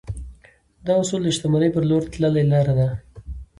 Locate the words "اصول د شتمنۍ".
1.01-1.69